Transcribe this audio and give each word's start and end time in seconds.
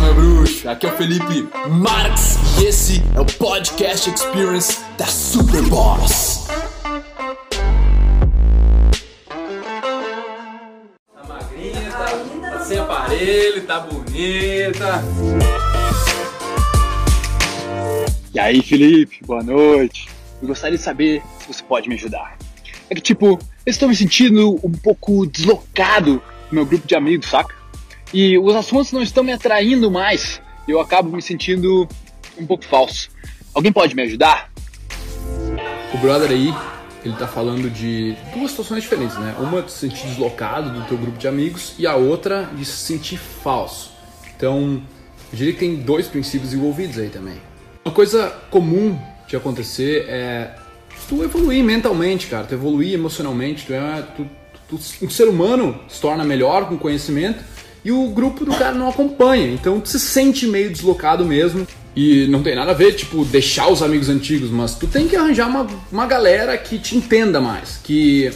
Fala, 0.00 0.14
meu 0.14 0.14
bruxo. 0.14 0.68
Aqui 0.68 0.86
é 0.86 0.92
o 0.92 0.96
Felipe 0.96 1.48
Marx 1.68 2.38
e 2.58 2.64
esse 2.64 3.02
é 3.14 3.20
o 3.20 3.26
Podcast 3.26 4.10
Experience 4.10 4.78
da 4.96 5.04
Super 5.06 5.62
Boss. 5.62 6.46
Tá 11.14 11.24
magrinha, 11.28 11.90
tá, 11.90 12.50
tá 12.50 12.64
sem 12.64 12.78
aparelho, 12.78 13.66
tá 13.66 13.80
bonita. 13.80 15.04
E 18.32 18.40
aí, 18.40 18.62
Felipe, 18.62 19.20
boa 19.26 19.42
noite. 19.42 20.08
Eu 20.40 20.48
gostaria 20.48 20.78
de 20.78 20.82
saber 20.82 21.22
se 21.40 21.48
você 21.52 21.62
pode 21.62 21.88
me 21.88 21.94
ajudar. 21.96 22.38
É 22.88 22.94
que, 22.94 23.02
tipo, 23.02 23.38
eu 23.66 23.70
estou 23.70 23.88
me 23.88 23.94
sentindo 23.94 24.58
um 24.64 24.72
pouco 24.72 25.26
deslocado 25.26 26.22
no 26.50 26.54
meu 26.54 26.66
grupo 26.66 26.86
de 26.86 26.94
amigos, 26.94 27.28
saca? 27.28 27.59
E 28.12 28.36
os 28.38 28.56
assuntos 28.56 28.90
não 28.90 29.02
estão 29.02 29.22
me 29.22 29.32
atraindo 29.32 29.90
mais. 29.90 30.40
Eu 30.66 30.80
acabo 30.80 31.14
me 31.14 31.22
sentindo 31.22 31.88
um 32.36 32.44
pouco 32.44 32.64
falso. 32.64 33.08
Alguém 33.54 33.72
pode 33.72 33.94
me 33.94 34.02
ajudar? 34.02 34.50
O 35.94 35.98
brother 35.98 36.30
aí, 36.30 36.52
ele 37.04 37.14
tá 37.16 37.26
falando 37.26 37.70
de 37.70 38.16
duas 38.34 38.50
situações 38.50 38.82
diferentes, 38.82 39.16
né? 39.16 39.34
Uma 39.38 39.62
de 39.62 39.70
se 39.70 39.78
sentir 39.78 40.06
deslocado 40.08 40.70
do 40.70 40.84
teu 40.86 40.98
grupo 40.98 41.18
de 41.18 41.28
amigos 41.28 41.74
e 41.78 41.86
a 41.86 41.94
outra 41.94 42.48
de 42.52 42.64
se 42.64 42.76
sentir 42.78 43.16
falso. 43.16 43.92
Então, 44.36 44.82
eu 45.32 45.38
diria 45.38 45.52
que 45.52 45.60
tem 45.60 45.76
dois 45.76 46.08
princípios 46.08 46.52
envolvidos 46.52 46.98
aí 46.98 47.08
também. 47.08 47.40
Uma 47.84 47.94
coisa 47.94 48.28
comum 48.50 48.98
de 49.28 49.36
acontecer 49.36 50.06
é 50.08 50.56
tu 51.08 51.22
evoluir 51.22 51.62
mentalmente, 51.62 52.26
cara, 52.26 52.44
tu 52.44 52.54
evoluir 52.54 52.94
emocionalmente, 52.94 53.66
tu 53.66 53.72
é 53.72 54.02
tu, 54.16 54.26
tu, 54.68 54.80
um 55.04 55.10
ser 55.10 55.28
humano 55.28 55.80
se 55.88 56.00
torna 56.00 56.24
melhor 56.24 56.68
com 56.68 56.76
conhecimento 56.76 57.42
e 57.84 57.90
o 57.92 58.08
grupo 58.08 58.44
do 58.44 58.54
cara 58.54 58.74
não 58.74 58.88
acompanha, 58.88 59.48
então 59.52 59.80
tu 59.80 59.88
se 59.88 60.00
sente 60.00 60.46
meio 60.46 60.70
deslocado 60.70 61.24
mesmo. 61.24 61.66
E 61.94 62.28
não 62.28 62.40
tem 62.42 62.54
nada 62.54 62.70
a 62.70 62.74
ver, 62.74 62.92
tipo, 62.92 63.24
deixar 63.24 63.68
os 63.68 63.82
amigos 63.82 64.08
antigos, 64.08 64.48
mas 64.48 64.74
tu 64.74 64.86
tem 64.86 65.08
que 65.08 65.16
arranjar 65.16 65.48
uma, 65.48 65.66
uma 65.90 66.06
galera 66.06 66.56
que 66.56 66.78
te 66.78 66.96
entenda 66.96 67.40
mais, 67.40 67.80
que, 67.82 68.30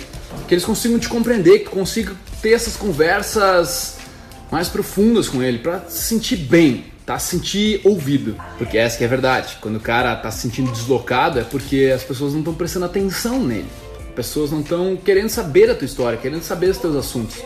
que 0.49 0.55
eles 0.55 0.65
consigam 0.65 0.99
te 0.99 1.09
compreender, 1.09 1.61
que 1.61 1.71
consiga 1.71 2.13
ter 2.43 2.53
essas 2.53 2.77
conversas 2.77 3.99
mais 4.51 4.69
profundas 4.69 5.29
com 5.29 5.43
ele, 5.43 5.59
para 5.59 5.85
se 5.89 6.03
sentir 6.03 6.37
bem, 6.37 6.87
tá? 7.07 7.19
Se 7.19 7.37
sentir 7.37 7.81
ouvido. 7.85 8.37
Porque 8.59 8.77
essa 8.77 8.99
que 8.99 9.05
é 9.05 9.07
a 9.07 9.11
verdade. 9.11 9.57
Quando 9.61 9.77
o 9.77 9.81
cara 9.81 10.15
tá 10.17 10.31
se 10.31 10.43
sentindo 10.43 10.73
deslocado 10.73 11.39
é 11.39 11.45
porque 11.45 11.93
as 11.95 12.03
pessoas 12.03 12.33
não 12.33 12.41
estão 12.41 12.55
prestando 12.55 12.87
atenção 12.87 13.43
nele. 13.43 13.69
As 14.09 14.15
pessoas 14.15 14.51
não 14.51 14.61
estão 14.61 14.97
querendo 14.97 15.29
saber 15.29 15.71
a 15.71 15.75
tua 15.75 15.87
história, 15.87 16.19
querendo 16.19 16.43
saber 16.43 16.71
os 16.71 16.79
teus 16.79 16.97
assuntos. 16.97 17.37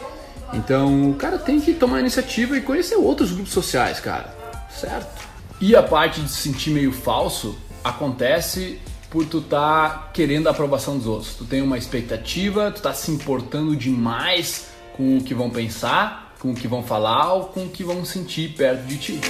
Então 0.53 1.11
o 1.11 1.15
cara 1.15 1.39
tem 1.39 1.61
que 1.61 1.75
tomar 1.75 2.01
iniciativa 2.01 2.57
e 2.57 2.61
conhecer 2.61 2.97
outros 2.97 3.33
grupos 3.33 3.53
sociais, 3.53 4.01
cara. 4.01 4.35
Certo? 4.71 5.27
E 5.61 5.75
a 5.75 5.83
parte 5.83 6.21
de 6.21 6.29
se 6.29 6.43
sentir 6.43 6.71
meio 6.71 6.93
falso 6.93 7.59
acontece 7.83 8.79
por 9.11 9.25
tu 9.25 9.41
tá 9.41 10.11
querendo 10.13 10.49
a 10.49 10.51
aprovação 10.51 10.97
dos 10.97 11.07
outros. 11.07 11.35
Tu 11.35 11.45
tem 11.45 11.63
uma 11.63 11.79
expectativa, 11.79 12.71
tu 12.71 12.83
tá 12.83 12.93
se 12.93 13.11
importando 13.11 13.75
demais 13.75 14.69
com 14.97 15.19
o 15.19 15.23
que 15.23 15.35
vão 15.35 15.51
pensar, 15.51 16.35
com 16.39 16.53
o 16.53 16.55
que 16.55 16.69
vão 16.69 16.83
falar 16.83 17.33
ou 17.33 17.45
com 17.47 17.65
o 17.65 17.69
que 17.69 17.83
vão 17.83 18.05
sentir 18.05 18.51
perto 18.51 18.85
de 18.85 18.99
ti. 18.99 19.21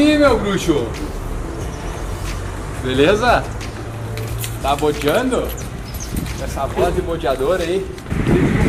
Aí, 0.00 0.18
meu 0.18 0.38
bruxo! 0.38 0.86
Beleza? 2.82 3.44
Tá 4.62 4.76
bodeando? 4.76 5.48
Essa 6.42 6.66
voz 6.66 6.94
de 6.94 7.02
bodeador 7.02 7.60
aí. 7.60 7.86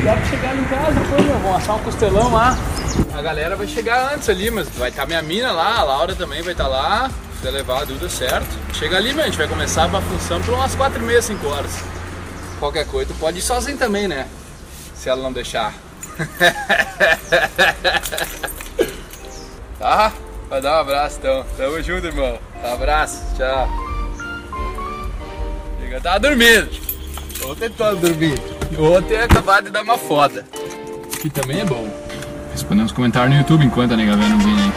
Deve 0.03 0.25
chegar 0.25 0.56
em 0.56 0.63
casa, 0.66 1.00
pô, 1.09 1.22
meu. 1.22 1.40
Vamos 1.40 1.57
assar 1.57 1.75
um 1.75 1.84
costelão 1.84 2.34
lá. 2.34 2.57
A 3.13 3.22
galera 3.22 3.56
vai 3.56 3.68
chegar 3.68 4.13
antes 4.13 4.29
ali, 4.29 4.50
mas 4.50 4.69
vai 4.69 4.90
estar 4.90 5.06
minha 5.06 5.22
mina 5.22 5.51
lá, 5.51 5.79
a 5.79 5.84
Laura 5.84 6.16
também 6.16 6.41
vai 6.41 6.53
estar 6.53 6.68
lá. 6.68 7.12
Se 7.41 7.51
levar 7.51 7.81
a 7.81 7.85
Duda 7.85 8.09
certo. 8.09 8.47
Chega 8.74 8.97
ali, 8.97 9.13
meu, 9.13 9.24
a 9.24 9.28
gente 9.28 9.38
vai 9.38 9.47
começar 9.47 9.85
a 9.85 10.01
função 10.01 10.41
por 10.41 10.53
umas 10.53 10.75
4 10.75 11.01
e 11.01 11.06
meia, 11.06 11.22
5 11.22 11.47
horas. 11.47 11.72
Qualquer 12.59 12.88
coisa, 12.88 13.13
tu 13.13 13.19
pode 13.19 13.38
ir 13.38 13.41
sozinho 13.41 13.78
também, 13.78 14.07
né? 14.07 14.28
Se 14.96 15.09
ela 15.09 15.22
não 15.22 15.31
deixar. 15.31 15.74
tá? 19.78 20.12
Vai 20.50 20.62
dar 20.62 20.78
um 20.78 20.81
abraço 20.81 21.18
então. 21.19 21.46
Tamo 21.58 21.81
junto, 21.84 22.08
irmão. 22.08 22.40
Um 22.63 22.74
abraço, 22.74 23.22
tchau. 23.35 23.68
Chega, 25.80 26.00
tava 26.00 26.19
dormindo. 26.19 26.69
Ontem 27.46 27.69
tava 27.69 27.96
dormindo. 27.96 28.41
Ontem 28.80 29.18
acabado 29.18 29.66
de 29.66 29.72
dar 29.72 29.84
uma 29.84 29.97
foda. 29.97 30.46
Que 31.22 31.30
também 31.30 31.59
é 31.59 31.66
bom. 31.66 31.90
Respondemos 32.52 32.91
comentários 32.91 33.34
no 33.34 33.41
YouTube 33.41 33.66
enquanto 33.66 33.94
a 33.94 33.97
nega 33.97 34.16
não 34.16 34.40
vem 34.40 34.53
aí. 34.53 34.72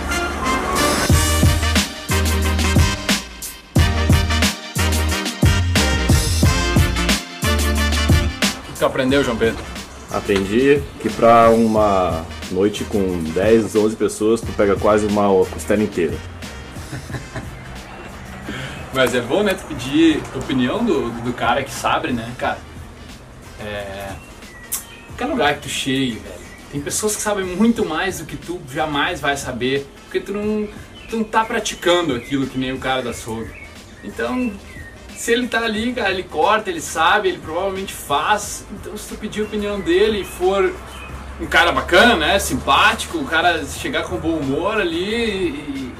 O 8.68 8.72
que 8.72 8.78
tu 8.78 8.86
aprendeu, 8.86 9.22
João 9.22 9.36
Pedro? 9.36 9.62
Aprendi 10.10 10.82
que 11.00 11.08
pra 11.08 11.48
uma 11.50 12.24
noite 12.50 12.84
com 12.84 13.22
10, 13.32 13.76
11 13.76 13.96
pessoas, 13.96 14.40
tu 14.40 14.52
pega 14.52 14.76
quase 14.76 15.06
uma 15.06 15.44
costela 15.46 15.82
inteira. 15.82 16.16
Mas 18.92 19.14
é 19.14 19.20
bom, 19.20 19.42
né, 19.42 19.54
tu 19.54 19.64
pedir 19.66 20.20
opinião 20.34 20.84
do, 20.84 21.10
do 21.22 21.32
cara 21.32 21.62
que 21.62 21.70
sabe, 21.70 22.12
né, 22.12 22.32
cara? 22.36 22.58
É... 23.60 24.08
Qualquer 25.08 25.26
lugar 25.26 25.54
que 25.54 25.62
tu 25.62 25.68
chegue, 25.68 26.14
velho. 26.14 26.40
Tem 26.72 26.80
pessoas 26.80 27.16
que 27.16 27.22
sabem 27.22 27.44
muito 27.44 27.84
mais 27.84 28.18
do 28.18 28.24
que 28.24 28.36
tu 28.36 28.60
jamais 28.72 29.20
vai 29.20 29.36
saber, 29.36 29.86
porque 30.04 30.20
tu 30.20 30.32
não, 30.32 30.68
tu 31.08 31.16
não 31.18 31.24
tá 31.24 31.44
praticando 31.44 32.14
aquilo 32.14 32.46
que 32.46 32.58
nem 32.58 32.72
o 32.72 32.78
cara 32.78 33.02
da 33.02 33.10
açougue. 33.10 33.50
Então, 34.02 34.52
se 35.14 35.32
ele 35.32 35.48
tá 35.48 35.60
ali, 35.60 35.92
cara, 35.92 36.10
ele 36.10 36.22
corta, 36.22 36.70
ele 36.70 36.80
sabe, 36.80 37.28
ele 37.28 37.38
provavelmente 37.38 37.92
faz. 37.92 38.64
Então, 38.72 38.96
se 38.96 39.08
tu 39.08 39.16
pedir 39.16 39.42
a 39.42 39.44
opinião 39.44 39.80
dele 39.80 40.20
e 40.20 40.24
for 40.24 40.72
um 41.40 41.46
cara 41.46 41.72
bacana, 41.72 42.16
né, 42.16 42.38
simpático, 42.38 43.18
o 43.18 43.24
cara 43.24 43.64
chegar 43.64 44.02
com 44.02 44.16
bom 44.16 44.36
humor 44.36 44.80
ali 44.80 45.14
e, 45.14 45.94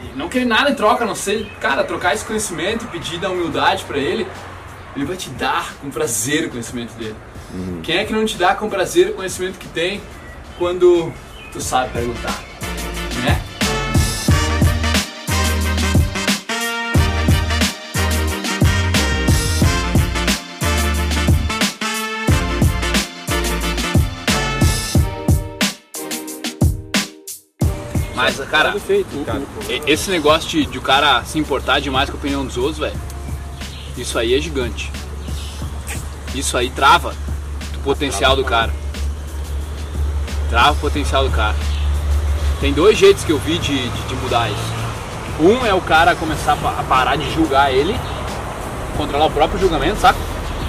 e 0.00 0.12
não 0.16 0.28
querer 0.28 0.44
nada 0.44 0.70
em 0.70 0.74
troca, 0.74 1.04
a 1.04 1.06
não 1.06 1.14
ser, 1.14 1.46
cara, 1.60 1.84
trocar 1.84 2.14
esse 2.14 2.24
conhecimento 2.24 2.84
e 2.84 2.88
pedir 2.88 3.18
da 3.18 3.30
humildade 3.30 3.84
para 3.84 3.98
ele, 3.98 4.26
ele 4.96 5.04
vai 5.04 5.16
te 5.16 5.30
dar 5.30 5.74
com 5.74 5.90
prazer 5.90 6.46
o 6.46 6.50
conhecimento 6.50 6.94
dele. 6.94 7.16
Quem 7.82 7.98
é 7.98 8.04
que 8.04 8.12
não 8.12 8.24
te 8.24 8.36
dá 8.36 8.54
com 8.54 8.68
prazer 8.68 9.10
o 9.10 9.14
conhecimento 9.14 9.58
que 9.58 9.68
tem 9.68 10.00
quando 10.58 11.12
tu 11.52 11.60
sabe 11.60 11.92
perguntar, 11.92 12.42
cara, 28.56 28.72
e- 29.68 29.82
esse 29.86 30.10
negócio 30.10 30.48
de, 30.48 30.66
de 30.66 30.78
o 30.78 30.82
cara 30.82 31.22
se 31.24 31.38
importar 31.38 31.80
demais 31.80 32.08
com 32.10 32.16
a 32.16 32.18
opinião 32.18 32.44
dos 32.44 32.56
outros, 32.56 32.78
velho, 32.78 32.96
isso 33.96 34.18
aí 34.18 34.34
é 34.34 34.40
gigante. 34.40 34.90
Isso 36.34 36.56
aí 36.56 36.70
trava 36.70 37.14
o 37.76 37.78
potencial 37.80 38.36
do 38.36 38.44
cara. 38.44 38.72
Trava 40.50 40.72
o 40.72 40.76
potencial 40.76 41.24
do 41.24 41.30
cara. 41.34 41.56
Tem 42.60 42.72
dois 42.72 42.96
jeitos 42.96 43.24
que 43.24 43.32
eu 43.32 43.38
vi 43.38 43.58
de, 43.58 43.88
de, 43.88 44.02
de 44.02 44.14
mudar 44.16 44.48
isso. 44.50 44.76
Um 45.40 45.66
é 45.66 45.74
o 45.74 45.80
cara 45.80 46.14
começar 46.14 46.52
a 46.52 46.56
pa- 46.56 46.74
a 46.78 46.82
parar 46.82 47.16
de 47.16 47.30
julgar 47.34 47.72
ele, 47.72 47.94
controlar 48.96 49.26
o 49.26 49.30
próprio 49.30 49.58
julgamento, 49.60 50.00
saca? 50.00 50.18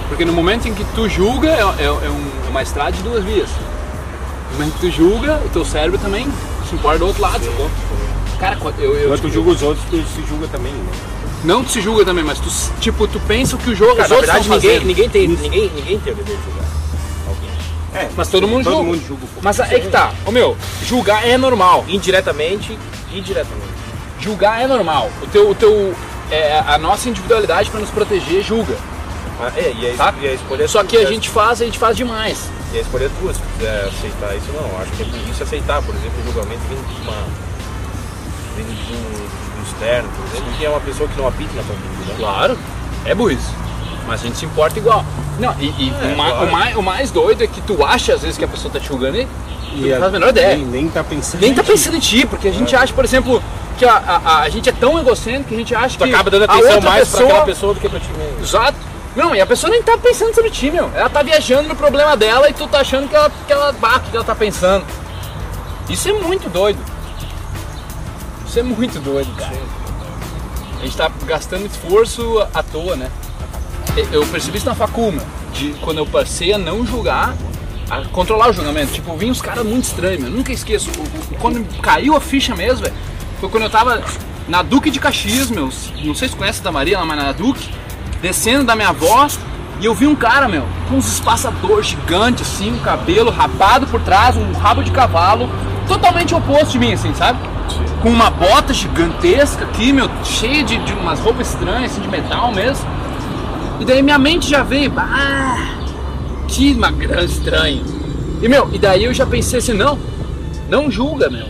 Porque 0.08 0.24
no 0.24 0.32
momento 0.32 0.66
em 0.68 0.74
que 0.74 0.84
tu 0.94 1.08
julga, 1.08 1.48
é, 1.48 1.60
é- 1.60 1.84
é 1.84 1.90
um- 2.10 2.30
é 2.46 2.50
uma 2.50 2.62
estrada 2.62 2.92
de 2.92 3.02
duas 3.02 3.24
vias. 3.24 3.48
No 4.50 4.58
momento 4.58 4.74
que 4.74 4.80
tu 4.80 4.90
julga, 4.90 5.40
o 5.44 5.48
teu 5.48 5.64
cérebro 5.64 5.98
também 5.98 6.26
se 6.68 6.74
importa 6.74 6.98
do 6.98 7.06
outro 7.06 7.22
lado, 7.22 7.44
sacou? 7.44 7.70
Cara, 8.38 8.56
quando 8.56 8.78
eu, 8.80 8.94
eu, 8.94 9.08
Quando 9.08 9.20
tu 9.22 9.30
julga 9.30 9.50
os 9.50 9.62
outros, 9.62 9.84
tu 9.90 9.96
se 9.96 10.26
julga 10.28 10.46
também, 10.48 10.72
né? 10.72 10.92
não 11.44 11.62
tu 11.64 11.70
se 11.70 11.80
julga 11.80 12.04
também, 12.04 12.24
mas 12.24 12.38
tu, 12.38 12.48
tipo, 12.80 13.06
tu 13.08 13.18
pensa 13.20 13.56
o 13.56 13.58
que 13.58 13.70
o 13.70 13.74
jogo, 13.74 13.96
Cara, 13.96 14.04
os 14.04 14.10
na 14.10 14.16
outros 14.16 14.46
verdade, 14.46 14.48
ninguém, 14.48 14.84
ninguém, 14.84 15.08
tem, 15.08 15.28
ninguém, 15.28 15.70
ninguém 15.74 15.98
tem 16.00 16.12
o 16.12 16.16
dever 16.16 16.36
de 16.36 16.42
julgar 16.44 16.64
alguém. 17.26 17.50
É, 17.94 18.08
Mas 18.16 18.28
todo 18.28 18.46
mundo 18.48 18.64
todo 18.64 18.74
julga. 18.74 18.90
mundo 18.90 19.06
julga 19.06 19.24
um. 19.24 19.40
Mas 19.42 19.58
é 19.60 19.80
que 19.80 19.88
tá, 19.88 20.12
ô 20.26 20.30
meu, 20.30 20.56
julgar 20.84 21.26
é 21.26 21.36
normal. 21.38 21.84
Indiretamente 21.88 22.78
e 23.12 23.20
diretamente. 23.20 23.68
Julgar 24.20 24.60
é 24.62 24.66
normal. 24.66 25.10
O 25.22 25.26
teu, 25.28 25.50
o 25.50 25.54
teu, 25.54 25.94
é, 26.30 26.58
a 26.66 26.76
nossa 26.78 27.08
individualidade 27.08 27.70
para 27.70 27.80
nos 27.80 27.90
proteger 27.90 28.42
julga. 28.42 28.76
Ah, 29.40 29.52
é, 29.56 29.72
e 29.72 29.90
a, 29.92 29.94
Tá? 29.96 30.14
e 30.20 30.26
a 30.26 30.32
escolha 30.34 30.64
é 30.64 30.68
Só 30.68 30.82
que 30.82 30.96
a 30.96 31.00
né? 31.00 31.06
gente 31.06 31.28
faz, 31.28 31.62
a 31.62 31.64
gente 31.64 31.78
faz 31.78 31.96
demais. 31.96 32.50
E 32.72 32.78
a 32.78 32.80
escolha 32.82 33.06
é 33.06 33.10
tua, 33.20 33.32
se 33.32 33.40
tu 33.40 33.46
quiser 33.58 33.84
aceitar 33.86 34.36
isso 34.36 34.46
não. 34.52 34.80
Acho 34.82 34.92
que 34.92 35.02
é 35.02 35.06
burrice 35.06 35.42
aceitar, 35.42 35.80
por 35.82 35.94
exemplo, 35.94 36.20
o 36.20 36.24
julgamento 36.24 36.60
vindo 36.68 36.86
de 36.86 37.02
uma. 37.02 37.16
vindo 38.56 38.74
de 38.86 38.92
um, 38.92 39.10
de 39.14 39.60
um 39.60 39.62
externo, 39.62 40.08
por 40.16 40.26
exemplo, 40.26 40.52
que 40.58 40.64
é 40.64 40.68
uma 40.68 40.80
pessoa 40.80 41.08
que 41.08 41.16
não 41.18 41.28
apita 41.28 41.50
na 41.54 41.62
tua 41.62 41.74
vida, 41.76 42.04
né? 42.12 42.14
Claro, 42.18 42.58
é 43.04 43.14
burrice. 43.14 43.50
Mas 44.06 44.20
a 44.20 44.24
gente 44.24 44.38
se 44.38 44.44
importa 44.46 44.78
igual. 44.78 45.04
Não, 45.38 45.54
e, 45.60 45.66
e 45.66 45.92
É, 46.02 46.12
o, 46.12 46.16
ma- 46.16 46.30
claro. 46.30 46.46
o 46.46 46.52
mais, 46.52 46.76
o 46.76 46.82
mais 46.82 47.10
doido 47.10 47.44
é 47.44 47.46
que 47.46 47.60
tu 47.62 47.84
acha 47.84 48.14
às 48.14 48.22
vezes 48.22 48.36
que 48.38 48.44
a 48.44 48.48
pessoa 48.48 48.72
tá 48.72 48.80
te 48.80 48.88
julgando 48.88 49.16
e 49.18 49.24
tu 49.26 49.76
não 49.76 49.90
faz 49.90 50.02
a 50.04 50.10
menor 50.10 50.28
ideia. 50.30 50.56
Nem, 50.56 50.64
nem 50.66 50.88
tá 50.88 51.04
pensando. 51.04 51.40
Nem 51.40 51.54
tá 51.54 51.60
em 51.62 51.64
ti. 51.64 51.70
pensando 51.72 51.96
em 51.96 52.00
ti, 52.00 52.26
porque 52.26 52.48
a 52.48 52.52
gente 52.52 52.74
acha, 52.74 52.92
por 52.92 53.04
exemplo, 53.04 53.42
que 53.78 53.84
a, 53.84 53.92
a, 53.92 54.16
a- 54.16 54.38
a 54.42 54.48
gente 54.48 54.68
é 54.68 54.72
tão 54.72 54.98
egocêntrico 54.98 55.48
que 55.50 55.54
a 55.54 55.58
gente 55.58 55.74
acha 55.74 55.96
Tu 55.98 56.04
que 56.04 56.10
acaba 56.10 56.30
dando 56.30 56.44
atenção 56.44 56.80
mais 56.80 57.08
pra 57.08 57.18
pessoa... 57.18 57.24
aquela 57.24 57.44
pessoa 57.44 57.74
do 57.74 57.80
que 57.80 57.88
pra 57.88 58.00
ti 58.00 58.08
mesmo. 58.16 58.40
Exato. 58.42 58.76
Não, 59.18 59.34
e 59.34 59.40
a 59.40 59.46
pessoa 59.46 59.68
nem 59.68 59.82
tá 59.82 59.98
pensando 59.98 60.32
sobre 60.32 60.48
ti, 60.48 60.70
meu. 60.70 60.92
Ela 60.94 61.10
tá 61.10 61.24
viajando 61.24 61.68
no 61.68 61.74
problema 61.74 62.16
dela 62.16 62.48
e 62.48 62.52
tu 62.52 62.68
tá 62.68 62.82
achando 62.82 63.08
que 63.08 63.16
ela, 63.16 63.28
que 63.28 63.52
ela 63.52 63.72
bate, 63.72 64.10
que 64.10 64.16
ela 64.16 64.24
tá 64.24 64.32
pensando. 64.32 64.86
Isso 65.90 66.08
é 66.08 66.12
muito 66.12 66.48
doido. 66.48 66.78
Isso 68.46 68.60
é 68.60 68.62
muito 68.62 69.00
doido, 69.00 69.34
cara. 69.34 69.58
A 70.78 70.84
gente 70.84 70.96
tá 70.96 71.10
gastando 71.26 71.66
esforço 71.66 72.46
à 72.54 72.62
toa, 72.62 72.94
né? 72.94 73.10
Eu 74.12 74.24
percebi 74.28 74.58
isso 74.58 74.66
na 74.68 74.76
facul, 74.76 75.10
meu, 75.10 75.26
de 75.52 75.74
quando 75.80 75.98
eu 75.98 76.06
passei 76.06 76.52
a 76.52 76.58
não 76.58 76.86
julgar, 76.86 77.34
a 77.90 78.02
controlar 78.12 78.50
o 78.50 78.52
julgamento. 78.52 78.92
Tipo, 78.92 79.16
vinha 79.16 79.32
uns 79.32 79.42
caras 79.42 79.66
muito 79.66 79.82
estranhos, 79.82 80.20
meu. 80.20 80.30
Nunca 80.30 80.52
esqueço. 80.52 80.88
Quando 81.40 81.66
caiu 81.80 82.14
a 82.14 82.20
ficha 82.20 82.54
mesmo, 82.54 82.84
velho, 82.84 82.94
foi 83.40 83.48
quando 83.48 83.64
eu 83.64 83.70
tava 83.70 84.00
na 84.46 84.62
Duque 84.62 84.92
de 84.92 85.00
Caxias, 85.00 85.50
meu. 85.50 85.68
Não 86.04 86.14
sei 86.14 86.28
se 86.28 86.36
conhece 86.36 86.62
da 86.62 86.70
Maria, 86.70 87.04
mas 87.04 87.18
na 87.18 87.32
Duque, 87.32 87.68
descendo 88.20 88.64
da 88.64 88.74
minha 88.74 88.88
avó, 88.88 89.28
e 89.80 89.84
eu 89.84 89.94
vi 89.94 90.06
um 90.06 90.16
cara, 90.16 90.48
meu, 90.48 90.64
com 90.88 90.96
uns 90.96 91.06
espaçadores 91.06 91.86
gigantes, 91.86 92.42
assim, 92.42 92.72
um 92.72 92.78
cabelo 92.78 93.30
rapado 93.30 93.86
por 93.86 94.00
trás, 94.00 94.36
um 94.36 94.52
rabo 94.52 94.82
de 94.82 94.90
cavalo, 94.90 95.48
totalmente 95.86 96.34
oposto 96.34 96.72
de 96.72 96.78
mim, 96.78 96.92
assim, 96.92 97.14
sabe? 97.14 97.38
Com 98.02 98.08
uma 98.08 98.30
bota 98.30 98.74
gigantesca 98.74 99.64
aqui, 99.64 99.92
meu, 99.92 100.10
cheia 100.24 100.64
de, 100.64 100.78
de 100.78 100.92
umas 100.92 101.20
roupas 101.20 101.50
estranhas, 101.50 101.92
assim, 101.92 102.00
de 102.00 102.08
metal 102.08 102.52
mesmo. 102.52 102.86
E 103.78 103.84
daí 103.84 104.02
minha 104.02 104.18
mente 104.18 104.50
já 104.50 104.62
veio, 104.62 104.92
ah, 104.96 105.76
que 106.48 106.74
magrão 106.74 107.22
estranho. 107.22 107.84
E 108.42 108.48
meu, 108.48 108.68
e 108.72 108.78
daí 108.78 109.04
eu 109.04 109.14
já 109.14 109.26
pensei 109.26 109.60
assim, 109.60 109.72
não, 109.72 109.98
não 110.68 110.90
julga, 110.90 111.30
meu. 111.30 111.46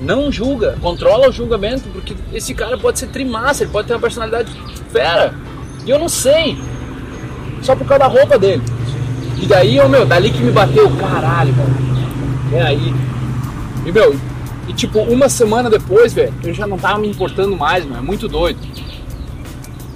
Não 0.00 0.30
julga, 0.30 0.78
controla 0.80 1.28
o 1.28 1.32
julgamento, 1.32 1.88
porque 1.88 2.14
esse 2.32 2.54
cara 2.54 2.78
pode 2.78 2.98
ser 2.98 3.08
trimassa, 3.08 3.64
ele 3.64 3.72
pode 3.72 3.88
ter 3.88 3.94
uma 3.94 4.00
personalidade 4.00 4.50
fera. 4.92 5.34
E 5.88 5.90
eu 5.90 5.98
não 5.98 6.08
sei. 6.08 6.58
Só 7.62 7.74
por 7.74 7.86
causa 7.86 8.00
da 8.00 8.06
roupa 8.06 8.38
dele. 8.38 8.62
E 9.40 9.46
daí, 9.46 9.80
ô 9.80 9.88
meu, 9.88 10.04
dali 10.04 10.30
que 10.30 10.38
me 10.38 10.52
bateu, 10.52 10.94
caralho, 10.98 11.54
velho. 11.54 12.58
É 12.58 12.62
aí. 12.62 12.94
E 13.86 13.90
meu, 13.90 14.14
e 14.68 14.74
tipo, 14.74 14.98
uma 15.00 15.30
semana 15.30 15.70
depois, 15.70 16.12
velho, 16.12 16.34
eu 16.44 16.52
já 16.52 16.66
não 16.66 16.76
tava 16.76 16.98
me 16.98 17.08
importando 17.08 17.56
mais, 17.56 17.86
mano. 17.86 18.00
É 18.00 18.02
muito 18.02 18.28
doido. 18.28 18.60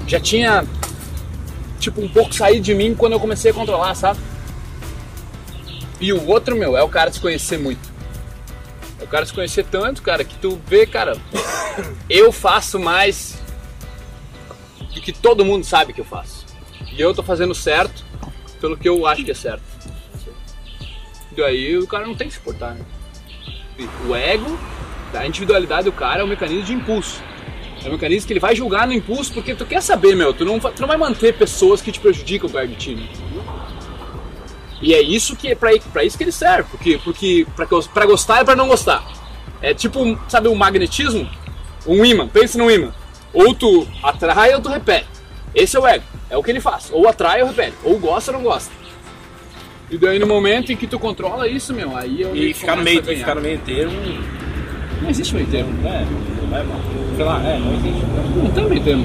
Já 0.06 0.18
tinha 0.18 0.64
tipo, 1.78 2.00
um 2.00 2.08
pouco 2.08 2.34
sair 2.34 2.58
de 2.58 2.74
mim 2.74 2.94
quando 2.94 3.12
eu 3.12 3.20
comecei 3.20 3.50
a 3.50 3.54
controlar, 3.54 3.94
sabe? 3.94 4.18
E 6.00 6.10
o 6.10 6.26
outro, 6.26 6.56
meu, 6.56 6.74
é 6.74 6.82
o 6.82 6.88
cara 6.88 7.12
se 7.12 7.20
conhecer 7.20 7.58
muito. 7.58 7.92
É 8.98 9.04
o 9.04 9.08
cara 9.08 9.26
se 9.26 9.34
conhecer 9.34 9.66
tanto, 9.70 10.00
cara, 10.00 10.24
que 10.24 10.36
tu 10.36 10.58
vê, 10.66 10.86
cara, 10.86 11.18
eu 12.08 12.32
faço 12.32 12.78
mais 12.78 13.41
do 14.94 15.00
que 15.00 15.12
todo 15.12 15.44
mundo 15.44 15.64
sabe 15.64 15.92
que 15.92 16.00
eu 16.00 16.04
faço. 16.04 16.46
E 16.92 17.00
eu 17.00 17.14
tô 17.14 17.22
fazendo 17.22 17.54
certo 17.54 18.04
pelo 18.60 18.76
que 18.76 18.88
eu 18.88 19.06
acho 19.06 19.24
que 19.24 19.30
é 19.30 19.34
certo. 19.34 19.62
E 21.32 21.34
daí 21.34 21.78
o 21.78 21.86
cara 21.86 22.06
não 22.06 22.14
tem 22.14 22.28
que 22.28 22.34
se 22.34 22.40
portar, 22.40 22.74
né? 22.74 22.84
O 24.06 24.14
ego, 24.14 24.58
a 25.14 25.26
individualidade 25.26 25.84
do 25.84 25.92
cara 25.92 26.20
é 26.20 26.24
um 26.24 26.28
mecanismo 26.28 26.64
de 26.64 26.72
impulso. 26.74 27.22
É 27.84 27.88
um 27.88 27.92
mecanismo 27.92 28.26
que 28.26 28.32
ele 28.32 28.40
vai 28.40 28.54
julgar 28.54 28.86
no 28.86 28.92
impulso 28.92 29.32
porque 29.32 29.54
tu 29.54 29.66
quer 29.66 29.82
saber, 29.82 30.14
meu. 30.14 30.32
Tu 30.32 30.44
não, 30.44 30.60
tu 30.60 30.80
não 30.80 30.88
vai 30.88 30.96
manter 30.96 31.34
pessoas 31.34 31.80
que 31.80 31.90
te 31.90 31.98
prejudicam 31.98 32.48
perto 32.48 32.68
de 32.68 32.76
ti. 32.76 32.94
né? 32.94 33.08
E 34.80 34.94
é 34.94 35.00
isso 35.00 35.36
que 35.36 35.48
é 35.48 35.54
pra, 35.54 35.70
pra 35.92 36.04
isso 36.04 36.16
que 36.16 36.24
ele 36.24 36.32
serve. 36.32 36.68
Porque, 36.70 37.00
porque 37.02 37.46
pra, 37.56 37.66
pra 37.66 38.06
gostar 38.06 38.40
é 38.40 38.44
pra 38.44 38.54
não 38.54 38.68
gostar. 38.68 39.02
É 39.60 39.72
tipo, 39.72 40.18
sabe, 40.28 40.48
o 40.48 40.54
magnetismo? 40.54 41.28
Um 41.86 42.04
imã. 42.04 42.28
Pensa 42.28 42.58
num 42.58 42.70
imã. 42.70 42.92
Ou 43.32 43.54
tu 43.54 43.86
atrai 44.02 44.54
ou 44.54 44.60
tu 44.60 44.68
repele. 44.68 45.06
Esse 45.54 45.76
é 45.76 45.80
o 45.80 45.86
ego. 45.86 46.04
É 46.30 46.36
o 46.36 46.42
que 46.42 46.50
ele 46.50 46.60
faz. 46.60 46.90
Ou 46.92 47.08
atrai 47.08 47.42
ou 47.42 47.48
repele. 47.48 47.74
Ou 47.84 47.98
gosta 47.98 48.30
ou 48.32 48.38
não 48.38 48.44
gosta. 48.44 48.70
E 49.90 49.98
daí 49.98 50.18
no 50.18 50.26
momento 50.26 50.72
em 50.72 50.76
que 50.76 50.86
tu 50.86 50.98
controla 50.98 51.46
isso, 51.46 51.74
meu, 51.74 51.94
aí 51.96 52.22
eu 52.22 52.34
E 52.34 52.54
ficar 52.54 52.76
no 52.76 52.82
meio, 52.82 53.04
ficar 53.04 53.34
no 53.34 53.42
meio 53.42 53.58
termo, 53.58 53.92
Não 55.02 55.10
existe 55.10 55.34
meio 55.34 55.46
termo. 55.48 55.70
é, 55.86 56.06
não 56.48 56.56
é 56.58 56.62
mal. 56.62 56.78
Sei 57.16 57.24
lá, 57.24 57.42
é, 57.44 57.58
não 57.58 57.74
existe. 57.74 58.02
Não 58.42 58.50
tem 58.52 58.64
meio 58.68 58.82
termo. 58.82 59.04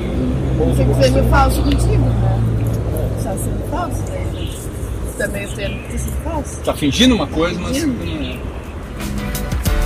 Fico 0.75 0.93
sendo 1.03 1.29
falso 1.29 1.61
contigo, 1.61 1.97
né? 1.97 2.43
Só 3.21 3.29
sendo 3.31 3.69
falso, 3.69 4.03
daí. 4.09 4.57
Também 5.17 5.43
eu 5.43 5.49
tendo 5.55 5.83
que 5.83 5.91
ter 5.91 5.97
sido 5.97 6.23
falso. 6.23 6.61
tá 6.63 6.73
fingindo 6.73 7.15
uma 7.15 7.27
coisa, 7.27 7.59
mas. 7.59 7.83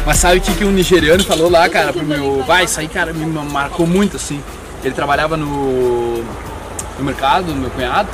Mas 0.06 0.18
sabe 0.18 0.38
o 0.38 0.42
que, 0.42 0.54
que 0.54 0.66
um 0.66 0.72
nigeriano 0.72 1.24
falou 1.24 1.50
lá, 1.50 1.70
cara, 1.70 1.94
pro 1.94 2.04
meu. 2.04 2.44
Vai, 2.44 2.66
isso 2.66 2.80
aí, 2.80 2.88
cara, 2.88 3.14
me 3.14 3.26
marcou 3.26 3.86
muito 3.86 4.18
assim. 4.18 4.42
Ele 4.84 4.96
trabalhava 4.96 5.38
no, 5.38 6.24
no 6.98 7.04
mercado, 7.04 7.46
do 7.46 7.56
meu 7.56 7.70
cunhado. 7.70 8.10